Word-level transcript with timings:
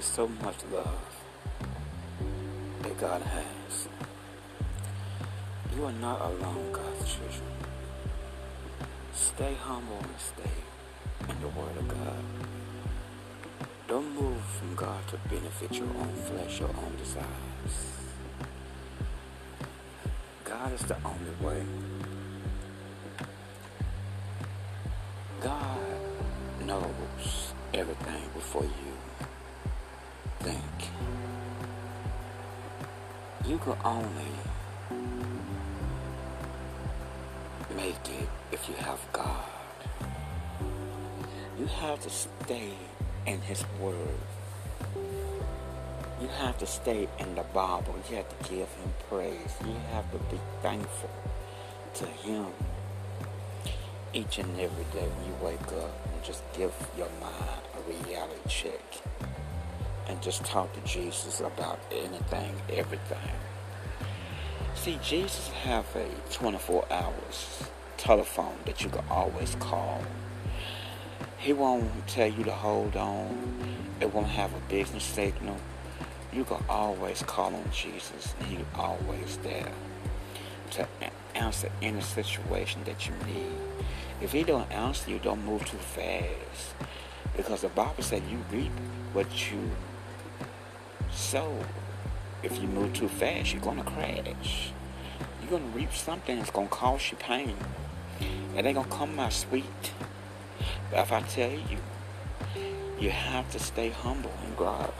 There's 0.00 0.12
so 0.12 0.28
much 0.42 0.56
love 0.72 1.14
that 2.80 2.98
God 2.98 3.20
has. 3.20 3.88
You 5.76 5.84
are 5.84 5.92
not 5.92 6.22
alone, 6.22 6.72
God's 6.72 7.04
children. 7.04 7.50
Stay 9.12 9.52
humble 9.60 9.98
and 9.98 10.18
stay 10.18 10.56
in 11.28 11.40
the 11.42 11.48
Word 11.48 11.76
of 11.76 11.86
God. 11.86 12.24
Don't 13.88 14.14
move 14.14 14.40
from 14.58 14.74
God 14.74 15.06
to 15.08 15.18
benefit 15.28 15.76
your 15.76 15.88
own 15.88 16.14
flesh, 16.14 16.60
your 16.60 16.70
own 16.70 16.96
desires. 16.96 17.76
God 20.44 20.72
is 20.72 20.80
the 20.80 20.96
only 21.04 21.34
way. 21.42 21.62
God 25.42 25.78
knows 26.64 27.52
everything 27.74 28.22
before 28.32 28.64
you 28.64 28.99
think. 30.40 30.90
You 33.46 33.58
can 33.58 33.76
only 33.84 34.32
make 37.76 38.08
it 38.20 38.28
if 38.52 38.68
you 38.68 38.74
have 38.76 39.00
God. 39.12 39.44
You 41.58 41.66
have 41.66 42.00
to 42.00 42.10
stay 42.10 42.72
in 43.26 43.40
His 43.42 43.64
Word. 43.80 44.20
You 46.20 46.28
have 46.38 46.58
to 46.58 46.66
stay 46.66 47.08
in 47.18 47.34
the 47.34 47.44
Bible. 47.54 47.94
You 48.08 48.16
have 48.16 48.28
to 48.28 48.48
give 48.48 48.68
Him 48.68 48.92
praise. 49.08 49.54
You 49.64 49.74
have 49.92 50.10
to 50.12 50.18
be 50.30 50.40
thankful 50.62 51.10
to 51.94 52.06
Him 52.06 52.46
each 54.12 54.38
and 54.38 54.58
every 54.58 54.84
day 54.92 55.06
when 55.06 55.26
you 55.26 55.34
wake 55.42 55.72
up 55.84 55.92
and 56.12 56.24
just 56.24 56.42
give 56.52 56.72
your 56.96 57.08
mind 57.20 57.62
a 57.76 58.08
reality 58.08 58.48
check 58.48 58.82
and 60.10 60.20
just 60.20 60.44
talk 60.44 60.72
to 60.72 60.80
Jesus 60.80 61.40
about 61.40 61.78
anything, 61.92 62.52
everything. 62.68 63.30
See, 64.74 64.98
Jesus 65.02 65.48
have 65.62 65.86
a 65.94 66.08
24 66.32 66.84
hours 66.90 67.62
telephone 67.96 68.56
that 68.64 68.82
you 68.82 68.90
can 68.90 69.04
always 69.08 69.54
call. 69.60 70.02
He 71.38 71.52
won't 71.52 72.08
tell 72.08 72.26
you 72.26 72.42
to 72.44 72.50
hold 72.50 72.96
on. 72.96 73.38
It 74.00 74.12
won't 74.12 74.26
have 74.26 74.52
a 74.52 74.60
business 74.68 75.04
signal. 75.04 75.56
You 76.32 76.44
can 76.44 76.62
always 76.68 77.22
call 77.22 77.54
on 77.54 77.70
Jesus, 77.72 78.34
and 78.38 78.48
He's 78.48 78.66
always 78.74 79.36
there 79.44 79.72
to 80.72 80.88
answer 81.34 81.70
any 81.82 82.00
situation 82.00 82.82
that 82.84 83.06
you 83.06 83.14
need. 83.26 83.52
If 84.20 84.32
He 84.32 84.42
don't 84.42 84.70
answer 84.72 85.10
you, 85.10 85.20
don't 85.20 85.44
move 85.44 85.64
too 85.64 85.76
fast, 85.76 86.74
because 87.36 87.60
the 87.62 87.68
Bible 87.68 88.02
said 88.02 88.22
you 88.28 88.38
reap 88.50 88.72
what 89.12 89.52
you 89.52 89.70
sow. 91.12 91.64
If 92.42 92.60
you 92.60 92.68
move 92.68 92.92
too 92.92 93.08
fast, 93.08 93.52
you're 93.52 93.62
gonna 93.62 93.84
crash. 93.84 94.72
You're 95.40 95.50
gonna 95.50 95.70
reap 95.72 95.92
something 95.92 96.38
that's 96.38 96.50
gonna 96.50 96.68
cause 96.68 97.10
you 97.10 97.16
pain. 97.16 97.56
And 98.56 98.66
it 98.66 98.66
ain't 98.66 98.76
gonna 98.76 98.88
come 98.88 99.18
out 99.18 99.32
sweet. 99.32 99.92
But 100.90 101.00
if 101.00 101.12
I 101.12 101.22
tell 101.22 101.50
you, 101.50 101.78
you 102.98 103.10
have 103.10 103.50
to 103.52 103.58
stay 103.58 103.90
humble 103.90 104.32
in 104.46 104.54
God. 104.54 104.92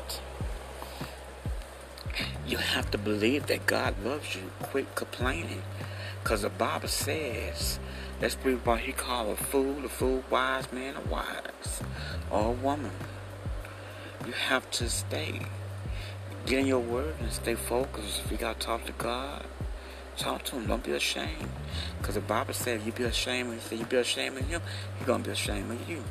You 2.47 2.59
have 2.59 2.91
to 2.91 2.99
believe 2.99 3.47
that 3.47 3.67
God 3.67 3.95
loves 4.05 4.35
you. 4.35 4.51
Quit 4.63 4.95
complaining. 4.95 5.63
Because 6.23 6.43
the 6.43 6.51
Bible 6.51 6.89
says, 6.89 7.79
read 8.45 8.65
what 8.67 8.81
he 8.81 8.93
called 8.93 9.31
a 9.31 9.37
fool, 9.37 9.85
a 9.85 9.89
fool, 9.89 10.23
wise 10.31 10.71
man, 10.73 10.95
a 10.97 11.09
wise, 11.09 11.83
or 12.31 12.49
a 12.49 12.51
woman. 12.51 12.93
You 14.27 14.33
have 14.33 14.71
to 14.73 14.91
stay. 14.91 15.41
Get 16.47 16.61
in 16.61 16.67
your 16.67 16.81
word 16.81 17.15
and 17.21 17.31
stay 17.31 17.55
focused. 17.55 18.23
If 18.25 18.33
you 18.33 18.37
got 18.37 18.59
to 18.59 18.67
talk 18.67 18.85
to 18.87 18.93
God, 18.93 19.45
talk 20.17 20.43
to 20.45 20.57
him. 20.57 20.67
Don't 20.67 20.83
be 20.83 20.93
ashamed. 20.93 21.51
Because 21.99 22.15
the 22.15 22.21
Bible 22.21 22.55
says 22.55 22.85
you 22.85 22.93
be 22.93 23.05
ashamed 23.05 23.53
and 23.53 23.79
you 23.79 23.87
be 23.87 23.97
ashamed 23.97 24.39
of 24.39 24.47
him, 24.47 24.63
he's 24.99 25.07
going 25.07 25.23
to 25.23 25.29
be 25.29 25.33
ashamed 25.33 25.71
of 25.71 25.89
you. 25.89 26.03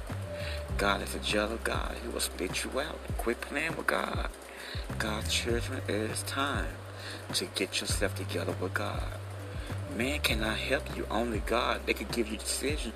God 0.78 1.02
is 1.02 1.16
a 1.16 1.20
jealous 1.20 1.60
God. 1.64 1.96
He 2.02 2.08
will 2.08 2.20
spit 2.20 2.64
you 2.64 2.80
out. 2.80 3.00
Quit 3.18 3.42
playing 3.42 3.76
with 3.76 3.88
God. 3.88 4.30
God's 4.98 5.34
children, 5.34 5.82
it 5.88 5.96
is 5.96 6.24
time 6.24 6.76
to 7.34 7.46
get 7.56 7.82
yourself 7.82 8.16
together 8.16 8.54
with 8.62 8.74
God. 8.74 9.20
Man 9.96 10.20
cannot 10.20 10.58
help 10.58 10.96
you. 10.96 11.06
Only 11.10 11.40
God. 11.40 11.82
They 11.86 11.94
could 11.94 12.12
give 12.12 12.30
you 12.30 12.38
decision. 12.38 12.94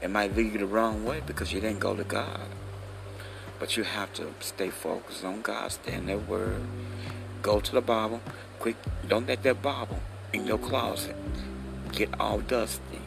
It 0.00 0.10
might 0.10 0.36
lead 0.36 0.52
you 0.52 0.58
the 0.58 0.66
wrong 0.66 1.04
way 1.04 1.20
because 1.26 1.52
you 1.52 1.60
didn't 1.60 1.80
go 1.80 1.94
to 1.96 2.04
God. 2.04 2.48
But 3.58 3.76
you 3.76 3.84
have 3.84 4.12
to 4.14 4.28
stay 4.40 4.70
focused 4.70 5.24
on 5.24 5.42
God. 5.42 5.72
Stay 5.72 5.94
in 5.94 6.06
that 6.06 6.28
word. 6.28 6.62
Go 7.42 7.60
to 7.60 7.72
the 7.72 7.80
Bible. 7.80 8.20
Quick. 8.58 8.76
Don't 9.08 9.26
let 9.26 9.42
that 9.42 9.62
Bible 9.62 9.98
in 10.32 10.46
your 10.46 10.58
closet 10.58 11.16
get 11.92 12.08
all 12.20 12.40
dusty. 12.40 13.00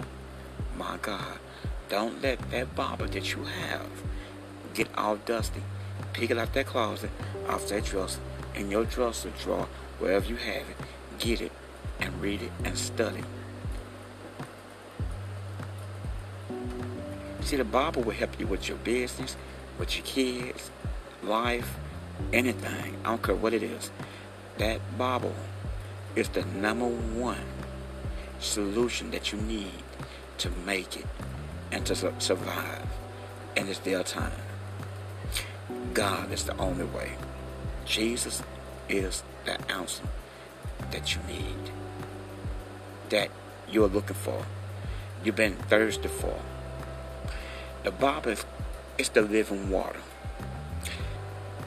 My 0.78 0.98
God. 1.02 1.40
Don't 1.90 2.22
let 2.22 2.50
that 2.52 2.76
Bible 2.76 3.08
that 3.08 3.34
you 3.34 3.44
have 3.44 3.90
get 4.74 4.88
all 4.98 5.18
dusty. 5.18 5.62
Pick 6.14 6.32
it 6.32 6.38
out 6.38 6.54
that 6.54 6.66
closet, 6.66 7.10
off 7.48 7.68
that 7.70 7.86
dresser, 7.86 8.20
in 8.56 8.72
your 8.72 8.86
dresser 8.86 9.32
drawer, 9.42 9.68
wherever 10.00 10.26
you 10.28 10.36
have 10.36 10.64
it. 10.70 10.78
Get 11.20 11.42
it 11.42 11.52
and 12.00 12.22
read 12.22 12.42
it 12.42 12.52
and 12.64 12.78
study. 12.78 13.24
See, 17.42 17.58
the 17.58 17.64
Bible 17.64 18.04
will 18.04 18.14
help 18.14 18.40
you 18.40 18.48
with 18.48 18.68
your 18.68 18.78
business, 18.78 19.36
with 19.80 19.96
your 19.96 20.06
kids, 20.06 20.70
life, 21.24 21.78
anything. 22.34 22.98
I 23.04 23.10
don't 23.10 23.24
care 23.24 23.36
what 23.36 23.54
it 23.54 23.64
is. 23.64 23.90
That 24.58 24.82
Bible 24.98 25.34
is 26.16 26.28
the 26.30 26.44
number 26.46 26.86
one 26.86 27.46
solution 28.40 29.10
that 29.12 29.32
you 29.32 29.40
need 29.40 29.84
to 30.38 30.50
make 30.66 30.98
it 30.98 31.06
and 31.72 31.86
to 31.86 31.96
survive 32.20 32.88
And 33.56 33.68
it's 33.68 33.80
their 33.80 34.04
time. 34.04 34.32
God 35.94 36.32
is 36.32 36.44
the 36.44 36.56
only 36.58 36.86
way. 36.86 37.14
Jesus 37.86 38.42
is 38.88 39.24
the 39.46 39.60
answer 39.72 40.04
that 40.92 41.14
you 41.14 41.22
need, 41.28 41.72
that 43.10 43.30
you're 43.70 43.88
looking 43.88 44.16
for, 44.16 44.46
you've 45.24 45.36
been 45.36 45.56
thirsty 45.56 46.08
for. 46.08 46.40
The 47.84 47.92
Bible 47.92 48.36
is 49.00 49.10
the 49.10 49.22
living 49.22 49.72
water. 49.72 50.00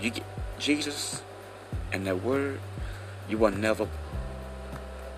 You 0.00 0.10
get 0.10 0.24
Jesus 0.58 1.22
and 1.92 2.06
that 2.06 2.22
word, 2.22 2.60
you 3.28 3.38
will 3.38 3.50
never 3.50 3.88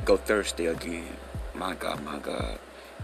go 0.05 0.17
thirsty 0.17 0.67
again. 0.67 1.17
My 1.55 1.75
God, 1.75 2.03
my 2.05 2.19
God. 2.19 2.59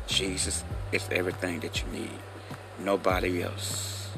Jesus 0.06 0.64
is 0.92 1.08
everything 1.10 1.60
that 1.60 1.82
you 1.82 1.88
need. 1.92 2.18
Nobody 2.78 3.42
else. 3.42 4.10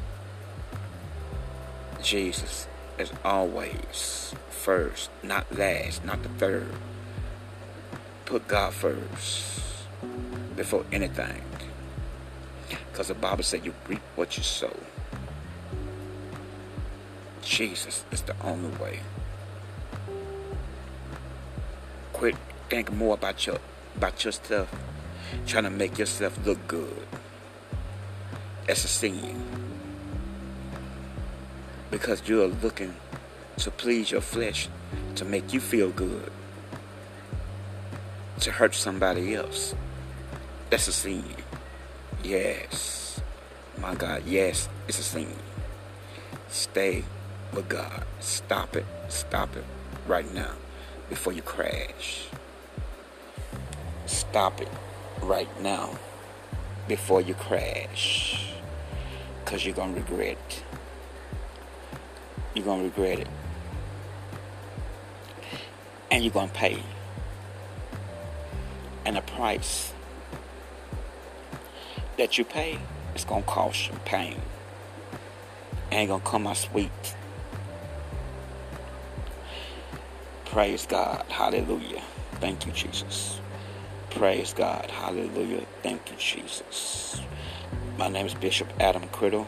Jesus 2.02 2.66
is 2.98 3.12
always 3.24 4.34
first, 4.50 5.10
not 5.22 5.50
last, 5.56 6.04
not 6.04 6.22
the 6.22 6.28
third. 6.30 6.72
Put 8.26 8.46
God 8.46 8.72
first 8.72 9.86
before 10.56 10.84
anything. 10.92 11.42
Because 12.92 13.08
the 13.08 13.14
Bible 13.14 13.42
said 13.42 13.64
you 13.64 13.72
reap 13.88 14.02
what 14.16 14.36
you 14.36 14.42
sow. 14.42 14.76
Jesus 17.42 18.04
is 18.12 18.20
the 18.22 18.36
only 18.44 18.68
way. 18.76 19.00
Quit 22.12 22.36
thinking 22.68 22.96
more 22.96 23.14
about 23.14 23.46
your 23.46 23.58
about 23.96 24.22
your 24.24 24.32
stuff 24.32 24.72
trying 25.46 25.64
to 25.64 25.70
make 25.70 25.98
yourself 25.98 26.38
look 26.46 26.68
good. 26.68 27.06
That's 28.66 28.84
a 28.84 28.88
sin. 28.88 29.42
Because 31.90 32.22
you're 32.28 32.48
looking 32.48 32.94
to 33.58 33.70
please 33.70 34.10
your 34.10 34.20
flesh, 34.20 34.68
to 35.16 35.24
make 35.24 35.52
you 35.52 35.60
feel 35.60 35.90
good, 35.90 36.30
to 38.40 38.50
hurt 38.50 38.74
somebody 38.74 39.34
else. 39.34 39.74
That's 40.70 40.88
a 40.88 40.92
sin. 40.92 41.41
Yes. 42.22 43.20
My 43.78 43.96
God, 43.96 44.22
yes, 44.26 44.68
it's 44.86 45.00
a 45.00 45.02
sin. 45.02 45.26
Stay 46.48 47.02
with 47.52 47.68
God. 47.68 48.04
Stop 48.20 48.76
it. 48.76 48.86
Stop 49.08 49.56
it 49.56 49.64
right 50.06 50.32
now 50.32 50.52
before 51.08 51.32
you 51.32 51.42
crash. 51.42 52.28
Stop 54.06 54.60
it 54.60 54.68
right 55.20 55.48
now 55.60 55.98
before 56.86 57.20
you 57.20 57.34
crash. 57.34 58.52
Because 59.44 59.64
you're 59.64 59.74
going 59.74 59.94
to 59.94 60.00
regret 60.00 60.36
it. 60.36 60.62
You're 62.54 62.64
going 62.64 62.80
to 62.80 62.84
regret 62.84 63.18
it. 63.18 63.28
And 66.10 66.22
you're 66.22 66.32
going 66.32 66.50
to 66.50 66.54
pay. 66.54 66.82
And 69.04 69.16
the 69.16 69.22
price 69.22 69.92
that 72.16 72.38
you 72.38 72.44
pay 72.44 72.78
it's 73.14 73.24
to 73.24 73.42
cost 73.42 73.88
you 73.88 73.98
pain. 74.04 74.40
Ain't 75.90 76.10
to 76.10 76.18
come 76.20 76.46
out 76.46 76.56
sweet. 76.56 76.90
Praise 80.46 80.86
God. 80.86 81.24
Hallelujah. 81.28 82.02
Thank 82.32 82.66
you, 82.66 82.72
Jesus. 82.72 83.40
Praise 84.10 84.54
God. 84.54 84.90
Hallelujah. 84.90 85.64
Thank 85.82 86.10
you, 86.10 86.16
Jesus. 86.16 87.20
My 87.98 88.08
name 88.08 88.26
is 88.26 88.34
Bishop 88.34 88.68
Adam 88.80 89.02
Criddle, 89.08 89.46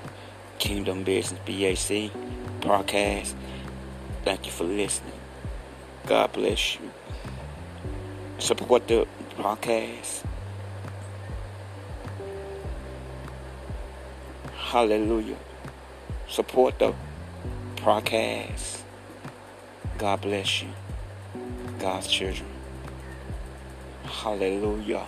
Kingdom 0.58 1.04
Business 1.04 1.40
BAC 1.46 2.10
podcast. 2.60 3.34
Thank 4.24 4.46
you 4.46 4.52
for 4.52 4.64
listening. 4.64 5.12
God 6.06 6.32
bless 6.32 6.74
you. 6.76 6.90
Support 8.38 8.88
the 8.88 9.06
podcast. 9.36 10.24
Hallelujah. 14.74 15.36
Support 16.28 16.80
the 16.80 16.92
podcast. 17.76 18.82
God 19.98 20.20
bless 20.20 20.62
you. 20.62 20.68
God's 21.78 22.08
children. 22.08 22.48
Hallelujah. 24.02 25.06